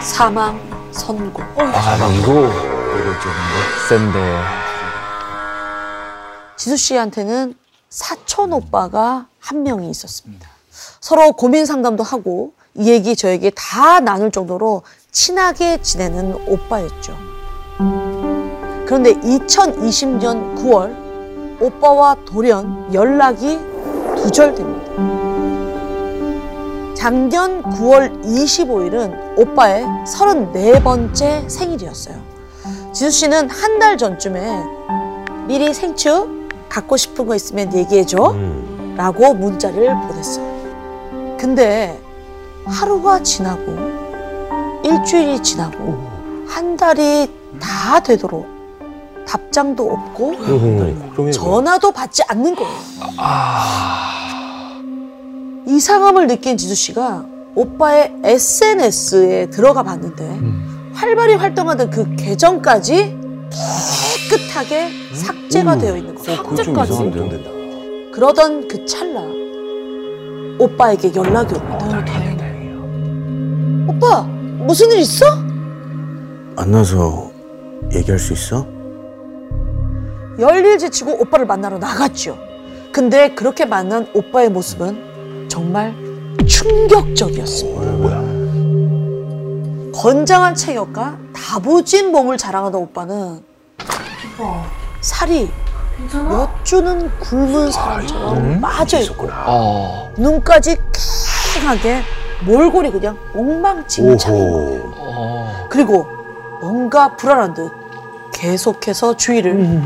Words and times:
사망 0.00 0.58
선고. 0.90 1.42
아, 1.56 1.96
이거 2.18 2.32
이거 2.32 3.20
좀 3.20 3.32
센데. 3.88 4.42
지수 6.56 6.76
씨한테는 6.76 7.54
사촌 7.88 8.52
오빠가 8.52 9.26
한 9.38 9.62
명이 9.62 9.88
있었습니다. 9.90 10.48
서로 11.00 11.32
고민 11.32 11.66
상담도 11.66 12.02
하고 12.02 12.52
이 12.74 12.90
얘기 12.90 13.14
저 13.14 13.30
얘기 13.30 13.52
다 13.54 14.00
나눌 14.00 14.32
정도로 14.32 14.82
친하게 15.12 15.80
지내는 15.80 16.34
오빠였죠. 16.48 17.16
그런데 18.86 19.14
2020년 19.14 20.56
9월 20.56 21.60
오빠와 21.60 22.16
돌연 22.24 22.92
연락이 22.92 23.58
두절됩니다. 24.16 25.27
작년 27.08 27.62
9월 27.62 28.22
25일은 28.22 29.38
오빠의 29.38 29.82
34번째 30.04 31.48
생일이었어요. 31.48 32.16
지수 32.92 33.10
씨는 33.10 33.48
한 33.48 33.78
달 33.78 33.96
전쯤에 33.96 34.62
미리 35.46 35.72
생추 35.72 36.28
갖고 36.68 36.98
싶은 36.98 37.24
거 37.26 37.34
있으면 37.34 37.72
얘기해줘 37.72 38.36
라고 38.98 39.32
문자를 39.32 39.88
보냈어요. 40.06 41.36
근데 41.40 41.98
하루가 42.66 43.22
지나고 43.22 43.64
일주일이 44.84 45.42
지나고 45.42 45.96
한 46.46 46.76
달이 46.76 47.32
다 47.58 48.00
되도록 48.00 48.46
답장도 49.26 49.90
없고. 49.90 50.32
전화도 51.32 51.90
받지 51.92 52.22
않는 52.28 52.54
거예요. 52.54 52.76
이상함을 55.68 56.26
느낀 56.28 56.56
지수 56.56 56.74
씨가 56.74 57.26
오빠의 57.54 58.14
SNS에 58.24 59.50
들어가 59.50 59.82
봤는데 59.82 60.40
활발히 60.94 61.34
활동하던 61.34 61.90
그 61.90 62.16
계정까지 62.16 63.16
깨끗하게 64.30 64.88
삭제가 65.12 65.76
되어 65.76 65.96
있는 65.98 66.14
거예요. 66.14 66.42
좀 66.56 66.74
이상한데. 66.82 68.10
그러던 68.12 68.66
그 68.66 68.84
찰나 68.86 69.20
오빠에게 70.58 71.12
연락이 71.14 71.54
옵니다. 71.54 72.04
오빠 73.88 74.22
무슨 74.22 74.90
일 74.92 74.98
있어? 75.00 75.26
만나서 76.56 77.30
얘기할 77.94 78.18
수 78.18 78.32
있어? 78.32 78.66
열일 80.38 80.78
제치고 80.78 81.20
오빠를 81.20 81.44
만나러 81.46 81.78
나갔죠. 81.78 82.38
근데 82.90 83.34
그렇게 83.34 83.66
만난 83.66 84.06
오빠의 84.14 84.48
모습은 84.50 85.07
정말 85.48 85.94
충격적이었습니다. 86.46 87.80
뭐야? 87.92 88.38
건장한 89.94 90.54
체격과 90.54 91.18
다부진 91.34 92.12
몸을 92.12 92.36
자랑하던 92.36 92.80
오빠는 92.80 93.42
살이 95.00 95.50
몇 96.12 96.64
주는 96.64 97.10
굶은 97.18 97.72
사람처럼 97.72 98.60
빠져 98.60 99.00
있고 99.00 99.28
어. 99.32 100.12
눈까지 100.16 100.76
캥하게 101.54 102.02
몰골이 102.46 102.92
그냥 102.92 103.18
엉망진창인 103.34 104.52
거예요. 104.52 104.92
어. 104.96 105.66
그리고 105.68 106.06
뭔가 106.60 107.16
불안한 107.16 107.54
듯 107.54 107.72
계속해서 108.32 109.16
주위를 109.16 109.82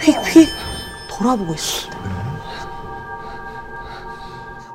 휙휙 0.00 0.48
돌아보고 1.08 1.54
있습니다. 1.54 2.02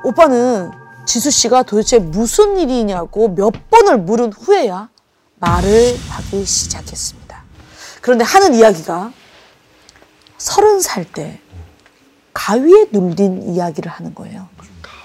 오빠는 0.08 0.70
지수 1.04 1.30
씨가 1.30 1.64
도대체 1.64 1.98
무슨 1.98 2.58
일이냐고 2.58 3.28
몇 3.34 3.52
번을 3.68 3.98
물은 3.98 4.32
후에야 4.32 4.88
말을 5.36 5.96
하기 6.08 6.46
시작했습니다. 6.46 7.42
그런데 8.00 8.24
하는 8.24 8.54
이야기가 8.54 9.12
서른 10.38 10.80
살 10.80 11.04
때 11.04 11.40
가위에 12.32 12.86
눌린 12.90 13.50
이야기를 13.54 13.90
하는 13.92 14.14
거예요. 14.14 14.48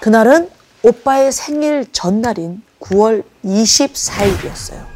그날은 0.00 0.48
오빠의 0.82 1.32
생일 1.32 1.86
전날인 1.92 2.62
9월 2.80 3.24
24일이었어요. 3.44 4.86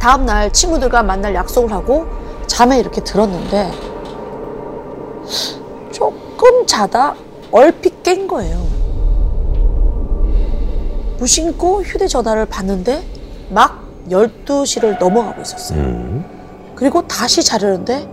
다음 0.00 0.24
날 0.24 0.52
친구들과 0.52 1.02
만날 1.02 1.34
약속을 1.34 1.72
하고 1.72 2.06
잠에 2.46 2.78
이렇게 2.78 3.02
들었는데 3.02 3.72
조금 5.92 6.64
자다 6.64 7.16
얼핏 7.50 8.02
깬 8.02 8.26
거예요. 8.28 8.66
무심코 11.18 11.82
휴대전화를 11.82 12.46
봤는데 12.46 13.02
막 13.50 13.84
12시를 14.10 14.98
넘어가고 14.98 15.42
있었어요. 15.42 15.78
음. 15.80 16.24
그리고 16.74 17.06
다시 17.06 17.42
자려는데 17.42 18.08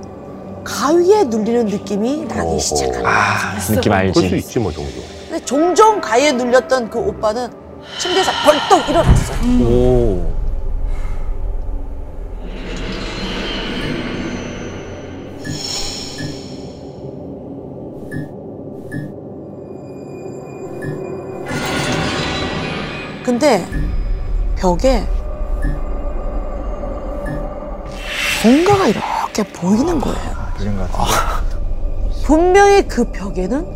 가위에 0.63 1.25
눌리는 1.25 1.67
느낌이 1.67 2.25
나기 2.25 2.39
어허. 2.41 2.59
시작하는 2.59 3.03
거예요. 3.03 3.07
아, 3.17 3.57
느낌 3.59 3.91
그럴 3.91 4.13
수 4.13 4.19
알지. 4.21 4.37
있지 4.37 4.59
뭐 4.59 4.71
정도. 4.71 4.89
근데 5.29 5.45
종종 5.45 6.01
가위에 6.01 6.31
눌렸던 6.31 6.89
그 6.89 6.97
오빠는 6.99 7.49
침대에서 7.99 8.31
벌떡 8.45 8.89
일어났어요. 8.89 10.34
오. 23.35 23.39
근데 23.39 23.65
벽에 24.55 25.05
뭔가가 28.43 28.87
이렇게 28.87 29.43
보이는 29.43 29.99
거예요. 29.99 30.35
이런 30.61 30.77
것 30.77 30.89
같은데. 30.91 31.55
분명히 32.23 32.87
그 32.87 33.03
벽에는 33.11 33.67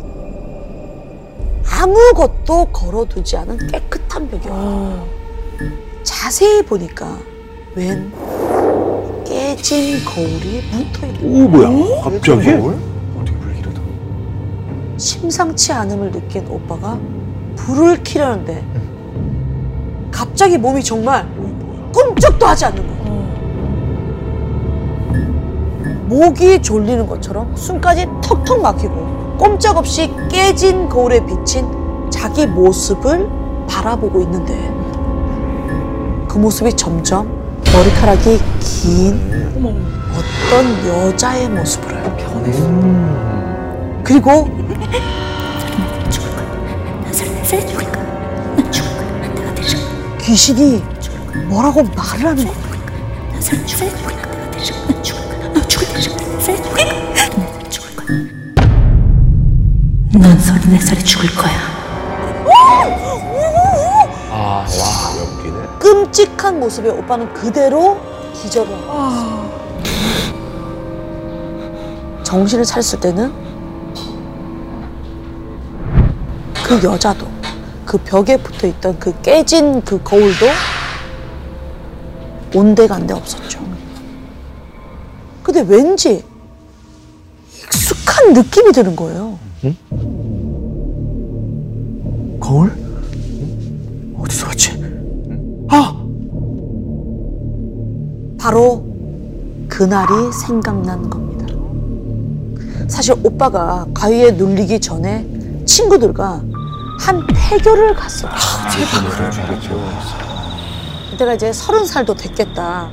아무것도 1.70 2.66
걸어두지 2.72 3.36
않은 3.36 3.66
깨끗한 3.68 4.30
벽이에요. 4.30 5.06
자세히 6.02 6.62
보니까 6.62 7.18
웬 7.74 8.10
깨진 9.26 10.02
거울이 10.04 10.62
붙어 10.70 11.06
있는 11.06 11.44
오 11.44 11.48
뭐야? 11.48 12.02
갑자기? 12.02 12.50
어떻게 12.50 13.36
불길하다. 13.38 13.80
심상치 14.96 15.72
않음을 15.72 16.10
느낀 16.12 16.46
오빠가 16.48 16.98
불을 17.56 18.02
켜려는데 18.02 18.64
갑자기 20.20 20.58
몸이 20.58 20.84
정말 20.84 21.26
꿈쩍도 21.94 22.44
하지 22.44 22.66
않는 22.66 22.86
거예요. 22.86 23.00
목이 26.08 26.60
졸리는 26.60 27.06
것처럼 27.06 27.56
숨까지 27.56 28.06
턱턱 28.22 28.60
막히고 28.60 29.36
꼼짝없이 29.38 30.12
깨진 30.30 30.90
거울에 30.90 31.24
비친 31.24 31.66
자기 32.10 32.46
모습을 32.46 33.30
바라보고 33.66 34.20
있는데 34.20 34.54
그 36.28 36.36
모습이 36.36 36.74
점점 36.74 37.26
머리카락이 37.72 38.38
긴 38.60 39.18
어떤 40.12 40.86
여자의 40.86 41.48
모습으로 41.48 41.96
그리고 44.04 44.50
귀신이 50.30 50.80
뭐라고 51.48 51.82
말을 51.82 52.24
하는 52.24 52.46
거예요. 52.46 52.60
넌 60.12 60.38
서른네 60.38 60.78
살에 60.78 61.00
죽을 61.00 61.28
거야. 61.34 61.52
아, 64.30 64.64
와. 64.64 64.66
웃기네. 65.20 65.78
끔찍한 65.80 66.60
모습의 66.60 66.92
오빠는 66.92 67.34
그대로 67.34 67.98
기절을 68.32 68.72
한 68.72 68.86
거예요. 68.86 69.50
정신을 72.22 72.64
차렸을 72.64 73.00
때는 73.00 73.32
그 76.62 76.80
여자도 76.84 77.39
그 77.90 77.98
벽에 77.98 78.36
붙어 78.36 78.68
있던 78.68 79.00
그 79.00 79.20
깨진 79.20 79.80
그 79.80 80.00
거울도 80.04 80.46
온데간데 82.54 83.12
없었죠. 83.12 83.58
근데 85.42 85.62
왠지 85.62 86.24
익숙한 87.52 88.32
느낌이 88.32 88.70
드는 88.70 88.94
거예요. 88.94 89.36
거울? 92.38 92.70
어디서 94.16 94.46
왔지? 94.46 94.80
아! 95.66 96.00
바로 98.38 98.84
그날이 99.68 100.32
생각난 100.46 101.10
겁니다. 101.10 101.44
사실 102.86 103.16
오빠가 103.24 103.84
가위에 103.92 104.30
눌리기 104.30 104.78
전에 104.78 105.26
친구들과 105.64 106.44
한 107.00 107.26
폐교를 107.26 107.94
갔어요. 107.94 108.30
그때가 111.10 111.34
이제 111.34 111.52
서른 111.52 111.84
살도 111.86 112.14
됐겠다. 112.14 112.90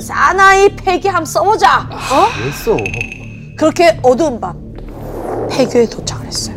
사나이 0.00 0.74
폐기 0.74 1.08
한번 1.08 1.26
써보자. 1.26 1.88
어? 1.90 2.26
했어. 2.46 2.76
그렇게 3.56 3.98
어두운 4.02 4.40
밤 4.40 4.56
폐교에 5.50 5.86
도착을 5.88 6.26
했어요. 6.26 6.56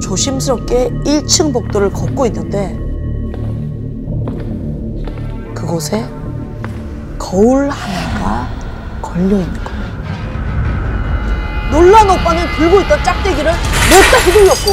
조심스럽게 0.00 0.90
1층 1.06 1.52
복도를 1.52 1.90
걷고 1.92 2.26
있는데 2.26 2.78
그곳에 5.54 6.06
거울 7.18 7.70
하나가 7.70 8.48
걸려 9.00 9.36
있는 9.38 9.54
거예요. 9.64 9.69
놀란 11.70 12.10
오빠는 12.10 12.50
들고 12.56 12.80
있던 12.80 13.02
짝대기를 13.04 13.44
냅다 13.44 14.18
휘둘렀고 14.24 14.70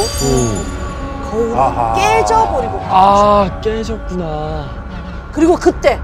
거울이 1.29 1.53
아하. 1.55 1.93
깨져버리고 1.95 2.79
아 2.89 3.59
깨졌구나. 3.61 4.65
그리고 5.31 5.55
그때 5.55 5.99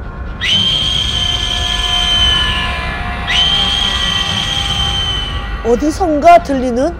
어디선가 5.65 6.43
들리는 6.43 6.93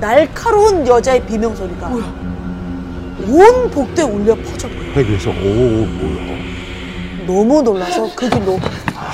날카로운 0.00 0.86
여자의 0.86 1.24
비명 1.26 1.54
소리가 1.54 1.88
온 1.88 3.70
복도에 3.70 4.04
울려 4.04 4.34
퍼졌고요. 4.34 4.92
회계에서 4.92 5.30
오 5.30 5.34
뭐야? 5.34 6.34
너무 7.26 7.62
놀라서 7.62 8.08
그 8.14 8.28
길로 8.28 8.58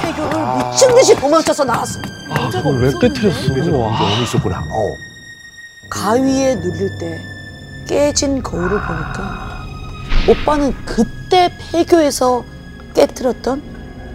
폐교를 0.02 0.68
미친 0.70 0.94
듯이 0.94 1.14
도망쳐서 1.16 1.64
나왔습니다. 1.64 2.14
아 2.30 2.48
그걸 2.50 2.80
왜 2.80 2.92
깨뜨렸어? 3.00 3.54
영이 3.54 4.22
있었구나. 4.22 4.60
어. 4.70 4.94
가위에 5.90 6.54
눌릴 6.56 6.98
때 6.98 7.20
깨진 7.88 8.42
거울을 8.42 8.68
보니까 8.68 9.64
오빠는 10.28 10.72
그때 10.84 11.50
폐교에서 11.72 12.44
깨뜨렸던 12.94 13.62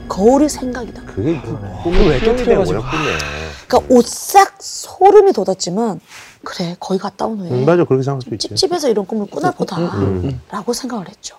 거울이 0.07 0.47
생각이 0.47 0.93
나. 0.93 1.01
그게 1.05 1.41
그걸 1.41 2.07
왜 2.09 2.19
깨뜨려가지고. 2.19 2.79
꿈에. 2.79 3.17
그러니까 3.67 3.93
오싹 3.93 4.55
소름이 4.59 5.33
돋았지만 5.33 5.99
그래 6.43 6.75
거기 6.79 6.99
갔다 6.99 7.25
온 7.25 7.39
후에 7.39 7.49
응, 7.51 7.65
맞아 7.65 7.83
그렇게 7.83 8.03
생각할 8.03 8.21
수 8.21 8.33
있지. 8.35 8.49
찝찝해서 8.49 8.89
이런 8.89 9.05
꿈을 9.07 9.25
꾸나 9.27 9.49
음. 9.49 9.53
보다라고 10.47 10.73
생각을 10.73 11.09
했죠. 11.09 11.35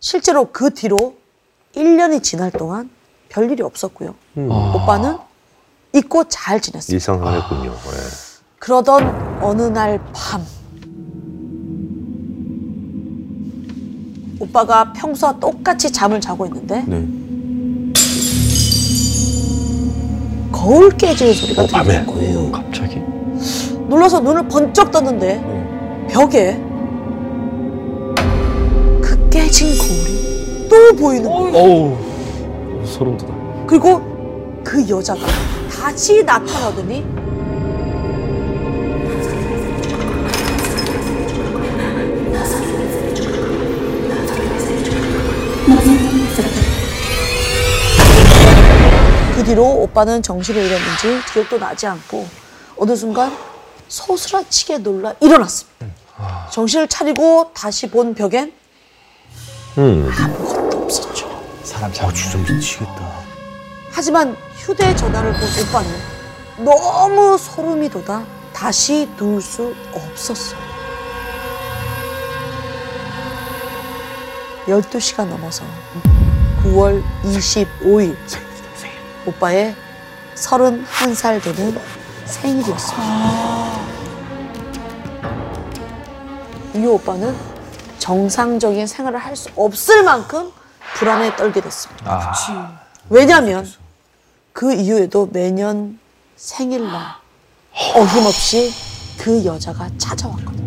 실제로 0.00 0.50
그 0.50 0.74
뒤로 0.74 1.14
1년이 1.76 2.22
지날 2.22 2.50
동안 2.50 2.90
별 3.34 3.50
일이 3.50 3.62
없었고요. 3.64 4.14
음. 4.36 4.48
아. 4.50 4.72
오빠는 4.76 5.16
잊고 5.92 6.22
잘 6.28 6.60
지냈어요. 6.60 6.94
일상생활했군요. 6.94 7.70
예. 7.72 7.98
그러던 8.60 9.42
어느 9.42 9.62
날 9.62 9.98
밤 10.12 10.40
오빠가 14.38 14.92
평소와 14.92 15.38
똑같이 15.40 15.90
잠을 15.90 16.20
자고 16.20 16.46
있는데 16.46 16.84
네. 16.86 17.04
거울 20.52 20.90
깨지는 20.90 21.34
소리가 21.34 21.62
어? 21.62 21.66
들리는 21.66 22.06
거예요. 22.06 22.52
갑자기? 22.52 23.02
놀라서 23.88 24.20
눈을 24.20 24.46
번쩍 24.48 24.90
떴는데 24.92 25.36
네. 25.38 26.06
벽에 26.08 26.54
그 29.02 29.28
깨진 29.30 29.76
거울이 29.76 30.68
또 30.68 30.96
보이는 30.96 31.28
거예요. 31.30 31.56
어우 31.56 32.13
소름 32.94 33.18
돋아. 33.18 33.66
그리고 33.66 34.62
그 34.62 34.88
여자가 34.88 35.20
다시 35.68 36.22
나타나더니 36.22 37.04
그 49.34 49.44
뒤로 49.44 49.64
오빠는 49.82 50.22
정신을 50.22 50.62
잃었는지 50.62 51.20
기억도 51.32 51.58
나지 51.58 51.86
않고 51.88 52.26
어느 52.76 52.94
순간 52.94 53.32
소스라치게 53.88 54.78
놀라 54.78 55.14
일어났습니다. 55.20 55.74
정신을 56.52 56.86
차리고 56.86 57.50
다시 57.52 57.90
본 57.90 58.14
벽엔 58.14 58.52
음. 59.78 60.08
아무것도. 60.16 60.63
사람 61.92 62.10
아 62.10 62.12
진짜 62.12 62.38
미치겠다. 62.38 63.12
하지만 63.90 64.36
휴대전화를 64.56 65.32
본 65.32 65.42
오빠는 65.42 65.90
너무 66.64 67.36
소름이 67.38 67.88
돋아 67.90 68.24
다시 68.52 69.08
누울 69.16 69.42
수 69.42 69.74
없었어요. 69.92 70.60
12시가 74.66 75.26
넘어서 75.26 75.64
9월 76.62 77.02
25일 77.22 78.16
오빠의 79.26 79.74
31살 80.36 81.42
되는 81.42 81.78
생일이었어요. 82.24 83.84
이 86.74 86.86
오빠는 86.86 87.36
정상적인 87.98 88.86
생활을 88.86 89.18
할 89.18 89.36
수 89.36 89.48
없을 89.56 90.02
만큼 90.02 90.50
불안에 90.94 91.34
떨게 91.36 91.60
됐습니다. 91.60 92.32
왜냐하면 93.10 93.66
그 94.52 94.72
이후에도 94.72 95.28
매년 95.32 95.98
생일날 96.36 97.14
어김없이 97.94 98.72
그 99.18 99.44
여자가 99.44 99.88
찾아왔거든. 99.98 100.64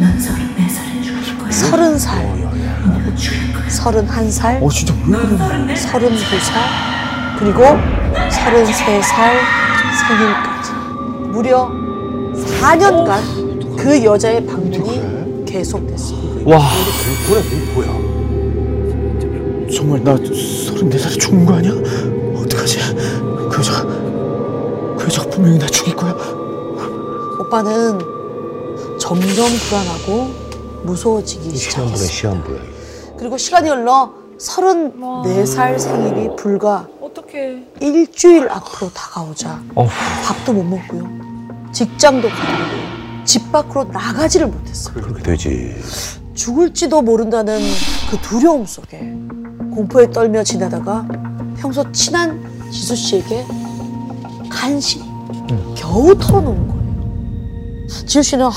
난 0.00 0.20
서른 0.20 0.54
네 0.56 0.68
살에 0.68 1.00
죽을 1.02 1.38
거야. 1.38 1.50
서른 1.50 1.98
살, 1.98 2.50
서른 3.68 4.06
한 4.08 4.30
살, 4.30 4.62
어 4.62 4.68
진짜 4.68 4.94
왜 5.06 5.18
그러냐? 5.18 5.76
서른 5.76 6.10
두 6.10 6.40
살, 6.40 7.36
그리고 7.38 7.62
서른 8.30 8.66
세 8.66 9.02
살 9.02 9.36
생일까지 10.08 10.72
무려 11.32 11.68
4년간 12.60 13.76
그 13.76 14.04
여자의 14.04 14.44
방문이 14.46 14.78
계속됐습니다. 15.56 16.50
와 16.50 16.60
뭐야 17.28 17.42
뭐야? 17.74 17.88
정말 19.72 20.02
나 20.04 20.14
서른네 20.16 20.98
살에 20.98 21.14
죽는 21.16 21.46
거 21.46 21.54
아니야? 21.54 21.72
어떡하지? 22.42 22.78
그 23.50 23.58
여자 23.58 23.82
그 23.84 25.04
여자가 25.04 25.30
분명히 25.30 25.58
나 25.58 25.66
죽일 25.66 25.96
거야. 25.96 26.12
오빠는 27.40 27.98
점점 29.00 29.46
불안하고 29.68 30.30
무서워지기 30.84 31.56
시작했어요. 31.56 31.96
시한부야. 31.96 32.60
그리고 33.18 33.38
시간이 33.38 33.68
흘러 33.70 34.12
34살 34.38 35.78
생일이 35.78 36.28
불과 36.36 36.86
어떡해. 37.00 37.62
일주일 37.80 38.48
앞으로 38.50 38.90
다가오자 38.92 39.62
어후. 39.74 39.88
밥도 40.22 40.52
못 40.52 40.62
먹고요. 40.64 41.08
직장도 41.72 42.28
가고 42.28 42.85
집 43.26 43.50
밖으로 43.52 43.84
나가지를 43.84 44.46
못했어요. 44.46 44.94
그렇게 44.94 45.22
되지. 45.22 45.76
죽을지도 46.34 47.02
모른다는 47.02 47.60
그 48.10 48.16
두려움 48.18 48.64
속에 48.64 48.98
공포에 49.74 50.10
떨며 50.10 50.44
지내다가 50.44 51.06
평소 51.58 51.90
친한 51.92 52.70
지수 52.70 52.94
씨에게 52.94 53.44
간신히 54.48 55.04
겨우 55.74 56.16
털어놓은 56.16 56.68
거예요. 56.68 57.86
지수 58.06 58.22
씨는 58.22 58.46
아, 58.46 58.50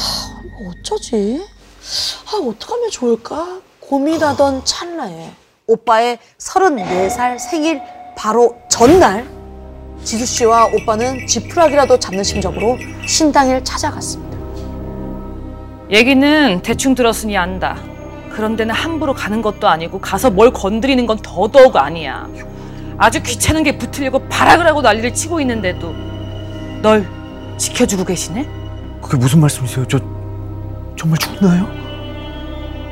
어쩌지? 0.70 1.44
아, 2.28 2.38
어떡하면 2.38 2.90
좋을까? 2.92 3.60
고민하던 3.80 4.64
찰나에 4.66 5.32
오빠의 5.66 6.20
34살 6.38 7.40
생일 7.40 7.82
바로 8.16 8.56
전날 8.70 9.28
지수 10.04 10.26
씨와 10.26 10.66
오빠는 10.74 11.26
지푸라기라도 11.28 11.98
잡는 12.00 12.24
심정으로 12.24 12.78
신당을 13.08 13.64
찾아갔습니다. 13.64 14.29
얘기는 15.90 16.62
대충 16.62 16.94
들었으니 16.94 17.38
안다. 17.38 17.78
그런 18.32 18.56
데는 18.56 18.74
함부로 18.74 19.14
가는 19.14 19.42
것도 19.42 19.68
아니고 19.68 20.00
가서 20.00 20.30
뭘 20.30 20.52
건드리는 20.54 21.06
건 21.06 21.18
더더욱 21.22 21.76
아니야. 21.78 22.28
아주 22.98 23.24
귀찮은 23.24 23.64
게 23.64 23.78
붙으려고 23.78 24.20
발악을 24.28 24.68
하고 24.68 24.82
난리를 24.82 25.14
치고 25.14 25.40
있는데도 25.42 25.94
널 26.82 27.08
지켜주고 27.58 28.06
계시네? 28.06 28.48
그게 29.02 29.18
무슨 29.18 29.40
말씀이세요? 29.42 29.86
저 29.88 30.00
정말 30.96 31.18
죽나요? 31.18 31.68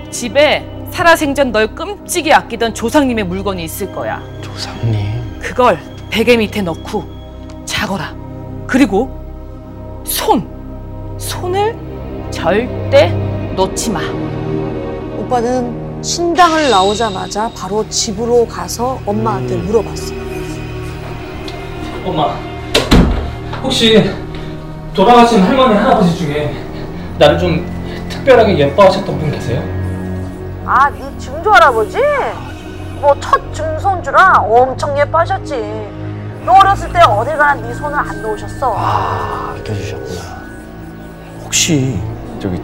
집에 0.10 0.68
살아생전 0.92 1.52
널 1.52 1.76
끔찍이 1.76 2.34
아끼던 2.34 2.74
조상님의 2.74 3.26
물건이 3.26 3.64
있을 3.64 3.92
거야. 3.94 4.22
조상님. 4.42 5.40
그걸 5.40 5.78
베개 6.10 6.38
밑에 6.38 6.62
넣고 6.62 7.06
자거라. 7.66 8.16
그리고 8.66 10.04
손! 10.06 10.48
손을 11.20 11.87
절대 12.42 13.10
놓지 13.56 13.90
마. 13.90 14.00
오빠는 15.18 16.04
신당을 16.04 16.70
나오자마자 16.70 17.50
바로 17.58 17.84
집으로 17.90 18.46
가서 18.46 19.00
엄마한테 19.08 19.56
물어봤어요. 19.56 20.20
엄마, 22.06 22.36
혹시 23.64 24.04
돌아가신 24.94 25.42
할머니 25.42 25.74
할아버지 25.78 26.16
중에 26.16 26.54
나를 27.18 27.40
좀 27.40 27.66
특별하게 28.08 28.60
예뻐하셨던 28.60 29.18
분 29.20 29.32
계세요? 29.32 29.60
아, 30.64 30.92
네 30.92 31.00
증조 31.18 31.52
할아버지? 31.52 31.98
뭐 33.02 33.16
첫 33.20 33.52
증손주라 33.52 34.42
엄청 34.48 34.96
예뻐하셨지. 34.98 35.56
너 36.46 36.54
어렸을 36.54 36.94
때 36.94 37.00
어딜 37.02 37.36
가나 37.36 37.56
네 37.56 37.74
손을 37.74 37.98
안 37.98 38.22
놓으셨어. 38.22 38.76
아, 38.78 39.56
느껴주셨구나. 39.58 40.38
혹시 41.44 42.00
저기 42.40 42.62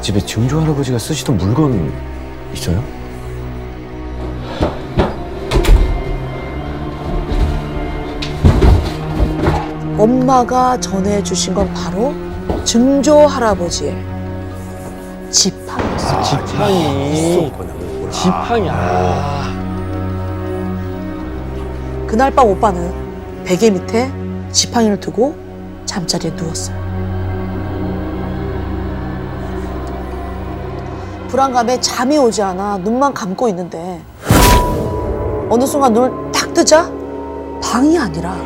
집에 0.00 0.20
증조 0.20 0.60
할아버지가 0.60 0.98
쓰시던 0.98 1.36
물건 1.36 1.92
있어요? 2.52 2.82
엄마가 9.98 10.78
전해주신 10.78 11.54
건 11.54 11.72
바로 11.72 12.14
증조 12.64 13.26
할아버지의 13.26 13.96
지팡이였어요. 15.30 16.22
지팡이. 16.22 17.52
지팡이. 18.10 18.68
아. 18.70 19.52
그날 22.06 22.30
밤 22.30 22.46
오빠는 22.48 23.44
베개 23.44 23.70
밑에 23.70 24.10
지팡이를 24.52 25.00
두고 25.00 25.34
잠자리에 25.86 26.30
누웠어요. 26.32 26.76
불안감에 31.28 31.80
잠이 31.80 32.16
오지 32.18 32.42
않아. 32.42 32.78
눈만 32.78 33.12
감고 33.14 33.48
있는데. 33.48 34.00
어느 35.48 35.64
순간 35.66 35.92
눈을 35.92 36.32
딱 36.32 36.52
뜨자. 36.54 36.90
방이 37.62 37.98
아니라 37.98 38.36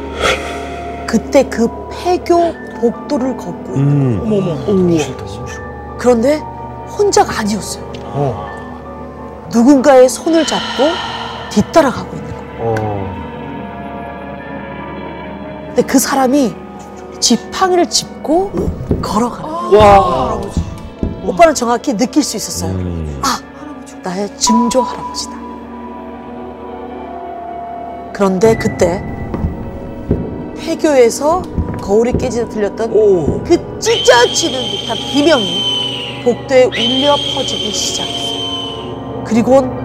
그때 1.06 1.42
그 1.49 1.68
폐교 1.90 2.52
복도를 2.80 3.37
걷고 3.37 3.75
있는 3.76 4.20
음. 4.68 4.99
그런데 5.99 6.38
혼자가 6.96 7.40
아니었어요. 7.40 7.84
누군가의 9.52 10.08
손을 10.08 10.46
잡고 10.46 10.84
뒤따라가고 11.50 12.16
있는 12.16 12.34
거예요. 12.34 12.75
근데 15.66 15.82
그 15.82 15.99
사람이 15.99 16.54
지팡이를 17.18 17.90
짚고 17.90 18.52
걸어가는 19.02 19.42
거예요. 19.70 20.40
오빠는 21.24 21.54
정확히 21.54 21.96
느낄 21.96 22.22
수 22.22 22.36
있었어요. 22.36 22.72
음. 22.72 23.20
아, 23.22 23.40
나의 24.02 24.36
증조 24.38 24.80
할아버지다. 24.82 25.32
그런데 28.12 28.56
그때 28.56 29.02
폐교에서 30.58 31.42
거울이 31.80 32.12
깨지다 32.12 32.48
들렸던 32.48 32.92
오. 32.92 33.42
그 33.44 33.56
찢어지는 33.78 34.60
듯한 34.70 34.96
비명이 35.12 36.22
복도에 36.24 36.64
울려 36.64 37.16
퍼지기 37.34 37.72
시작했어요. 37.72 39.24
그리곤 39.24 39.80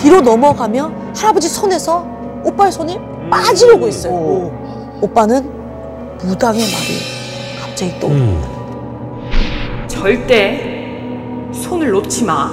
뒤로 0.00 0.20
넘어가며 0.20 0.90
할아버지 1.16 1.48
손에서 1.48 2.04
오빠의 2.44 2.72
손이 2.72 2.98
빠지려고 3.30 3.86
했어요. 3.86 4.50
오빠는 5.00 5.48
무당의 6.18 6.60
말이 6.60 7.11
갑자기 7.82 7.98
또 7.98 8.08
음. 8.08 8.40
절대 9.88 10.88
손을 11.52 11.90
놓지 11.90 12.24
마. 12.24 12.48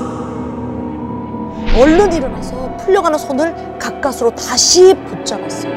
얼른 1.78 2.12
일어나서 2.14 2.78
풀려가는 2.78 3.20
손을 3.20 3.78
가까스로 3.78 4.32
다시 4.32 4.94
붙잡았어요. 4.94 5.72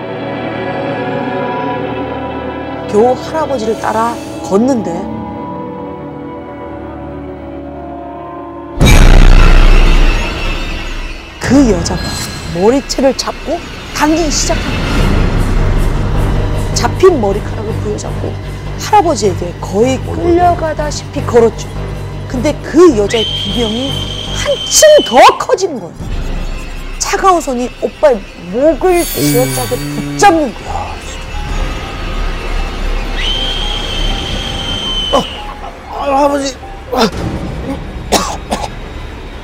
겨우 2.90 3.12
할아버지를 3.12 3.78
따라 3.80 4.14
걷는데 4.42 4.90
그 11.40 11.70
여자가 11.70 12.00
머리채를 12.54 13.16
잡고 13.16 13.58
당기기 13.94 14.30
시작합니다. 14.30 14.82
잡힌 16.74 17.20
머리카락을 17.20 17.72
부여잡고 17.82 18.51
할아버지에게 18.82 19.54
거의 19.60 19.98
끌려가다시피 20.04 21.24
걸었죠. 21.24 21.68
근데 22.28 22.52
그 22.62 22.96
여자의 22.96 23.24
비명이 23.24 23.90
한층 24.34 24.88
더 25.06 25.38
커지는 25.38 25.78
거예요. 25.80 25.94
차가운 26.98 27.40
손이 27.40 27.70
오빠의 27.80 28.20
목을 28.52 29.04
쥐어짜게 29.04 29.76
붙잡는 29.76 30.54
거예요. 30.54 30.92
할아버지. 35.90 36.56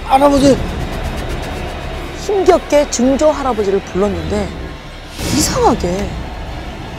할아버지. 0.04 0.59
힘겹게 2.26 2.90
증조 2.90 3.30
할아버지를 3.30 3.80
불렀는데 3.80 4.49
이상하게 5.37 6.09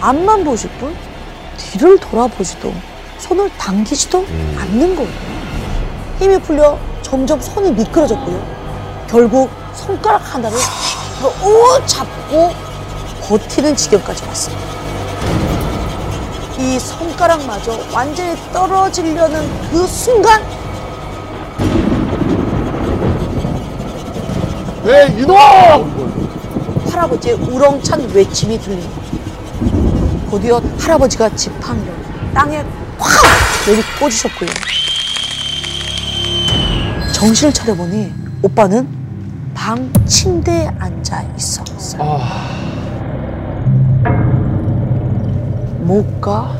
앞만 0.02 0.44
보실 0.44 0.70
뿐 0.80 0.96
뒤를 1.72 2.00
돌아보지도 2.00 2.74
손을 3.20 3.50
당기지도 3.58 4.26
않는 4.58 4.96
거예요. 4.96 5.10
힘이 6.18 6.40
풀려 6.40 6.78
점점 7.02 7.40
손이 7.40 7.72
미끄러졌고요. 7.74 8.44
결국 9.08 9.50
손가락 9.74 10.34
하나를 10.34 10.58
오 11.44 11.86
잡고 11.86 12.52
버티는 13.28 13.76
지경까지 13.76 14.26
왔어요. 14.26 14.56
이 16.58 16.80
손가락마저 16.80 17.78
완전히 17.94 18.36
떨어지려는 18.52 19.70
그 19.72 19.86
순간 19.88 20.42
네, 24.84 25.08
이놈! 25.20 25.36
할아버지의 26.90 27.36
우렁찬 27.36 28.10
외침이 28.14 28.60
들립니다. 28.60 29.09
곧이어 30.30 30.62
할아버지가 30.80 31.36
지팡이를 31.36 31.94
땅에 32.34 32.64
콱 32.98 33.10
내리 33.66 33.82
꽂으셨고요. 34.00 34.50
정신을 37.14 37.54
차려보니 37.54 38.14
오빠는 38.44 38.88
방 39.56 39.92
침대에 40.06 40.68
앉아 40.80 41.24
있었어요. 41.36 42.20
목과 45.80 46.56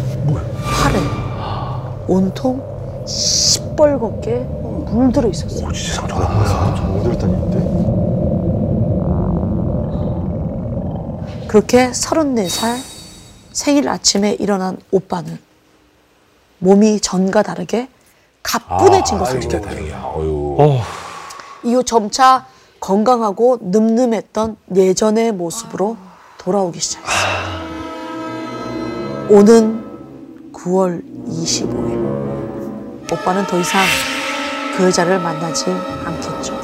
팔에 0.64 1.00
온통 2.08 2.62
시뻘겋게 3.06 4.44
물들어 4.90 5.30
있었어요. 5.30 5.72
진짜 5.72 6.02
상처가 6.02 6.30
그렇게 11.48 11.92
34살 11.92 12.99
생일 13.60 13.90
아침에 13.90 14.38
일어난 14.40 14.78
오빠는 14.90 15.38
몸이 16.60 17.02
전과 17.02 17.44
다르게 17.44 17.90
가뿐해진 18.42 19.18
것을 19.18 19.42
진짜 19.42 19.58
느꼈고 19.58 19.76
다행이야. 19.76 20.02
어유. 20.16 20.80
이후 21.66 21.84
점차 21.84 22.48
건강하고 22.80 23.58
늠름했던 23.60 24.56
예전의 24.74 25.34
모습으로 25.34 25.98
돌아오기 26.38 26.80
시작했습니다. 26.80 27.30
오는 29.30 29.84
9월 30.54 31.04
25일 31.28 33.12
오빠는 33.12 33.46
더 33.46 33.60
이상 33.60 33.84
그 34.78 34.86
여자를 34.86 35.20
만나지 35.20 35.66
않겠죠. 36.06 36.58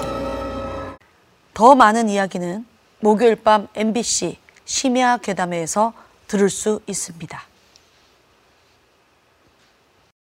더 1.54 1.76
많은 1.76 2.08
이야기는 2.08 2.66
목요일 3.02 3.36
밤 3.36 3.68
MBC 3.76 4.38
심야 4.64 5.18
괴담회에서 5.18 6.05
들을 6.28 6.50
수 6.50 6.82
있습니다. 6.88 7.55